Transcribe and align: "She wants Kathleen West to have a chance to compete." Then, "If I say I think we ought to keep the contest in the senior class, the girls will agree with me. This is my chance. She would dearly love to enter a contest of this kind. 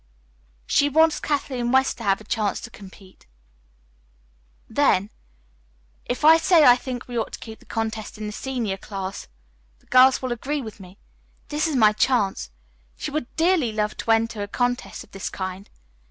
"She 0.65 0.89
wants 0.89 1.19
Kathleen 1.19 1.71
West 1.71 1.99
to 1.99 2.03
have 2.03 2.19
a 2.19 2.23
chance 2.23 2.59
to 2.61 2.71
compete." 2.71 3.27
Then, 4.67 5.11
"If 6.05 6.25
I 6.25 6.37
say 6.37 6.65
I 6.65 6.75
think 6.75 7.07
we 7.07 7.19
ought 7.19 7.33
to 7.33 7.39
keep 7.39 7.59
the 7.59 7.67
contest 7.67 8.17
in 8.17 8.25
the 8.25 8.31
senior 8.33 8.77
class, 8.77 9.27
the 9.77 9.85
girls 9.85 10.19
will 10.19 10.31
agree 10.31 10.59
with 10.63 10.79
me. 10.79 10.97
This 11.49 11.67
is 11.67 11.75
my 11.75 11.93
chance. 11.93 12.49
She 12.97 13.11
would 13.11 13.35
dearly 13.35 13.71
love 13.71 13.95
to 13.97 14.09
enter 14.09 14.41
a 14.41 14.47
contest 14.47 15.03
of 15.03 15.11
this 15.11 15.29
kind. 15.29 15.69